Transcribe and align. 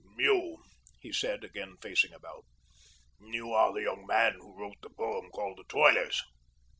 "You," 0.17 0.57
he 0.99 1.13
said, 1.13 1.43
again 1.43 1.75
facing 1.79 2.11
about, 2.11 2.43
"you 3.19 3.51
are 3.53 3.71
the 3.71 3.83
young 3.83 4.07
man 4.07 4.33
who 4.33 4.57
wrote 4.57 4.77
the 4.81 4.89
poem 4.89 5.29
called 5.29 5.57
'The 5.57 5.65
Toilers.'" 5.65 6.23